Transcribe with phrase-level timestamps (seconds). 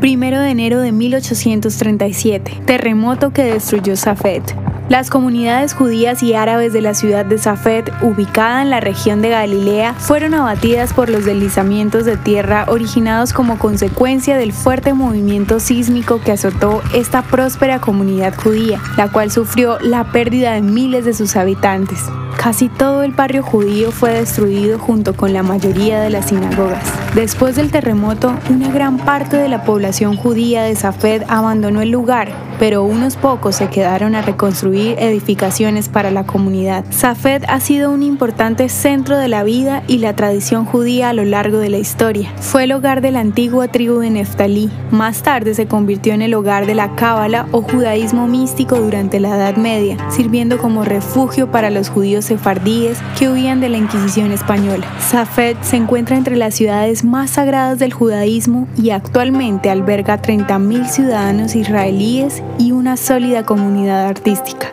[0.00, 4.42] Primero de enero de 1837, terremoto que destruyó Safed.
[4.90, 9.30] Las comunidades judías y árabes de la ciudad de Safed, ubicada en la región de
[9.30, 16.20] Galilea, fueron abatidas por los deslizamientos de tierra originados como consecuencia del fuerte movimiento sísmico
[16.20, 21.34] que azotó esta próspera comunidad judía, la cual sufrió la pérdida de miles de sus
[21.36, 22.00] habitantes.
[22.38, 26.84] Casi todo el barrio judío fue destruido junto con la mayoría de las sinagogas.
[27.14, 32.32] Después del terremoto, una gran parte de la población judía de Safed abandonó el lugar,
[32.58, 36.84] pero unos pocos se quedaron a reconstruir edificaciones para la comunidad.
[36.90, 41.24] Safed ha sido un importante centro de la vida y la tradición judía a lo
[41.24, 42.32] largo de la historia.
[42.40, 44.70] Fue el hogar de la antigua tribu de Neftalí.
[44.90, 49.36] Más tarde se convirtió en el hogar de la Cábala o judaísmo místico durante la
[49.36, 54.86] Edad Media, sirviendo como refugio para los judíos sefardíes que huían de la Inquisición española.
[54.98, 61.54] Safed se encuentra entre las ciudades más sagradas del judaísmo y actualmente alberga 30.000 ciudadanos
[61.54, 64.72] israelíes y una sólida comunidad artística.